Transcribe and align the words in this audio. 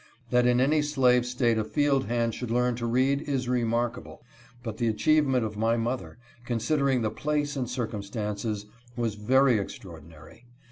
That 0.31 0.47
in 0.47 0.59
any 0.59 0.81
slave 0.81 1.27
State 1.27 1.59
a 1.59 1.63
field 1.63 2.05
hand 2.07 2.33
should 2.33 2.49
learn 2.49 2.73
to 2.77 2.87
read 2.87 3.21
is 3.29 3.47
re 3.47 3.63
markable, 3.63 4.23
but 4.63 4.77
the 4.77 4.87
achievement 4.87 5.45
of 5.45 5.57
my 5.57 5.77
mother, 5.77 6.17
consider 6.43 6.89
ing 6.89 7.03
the 7.03 7.11
place 7.11 7.55
and 7.55 7.69
circumstances, 7.69 8.65
was 8.97 9.13
very 9.13 9.59
extraordinary. 9.59 10.47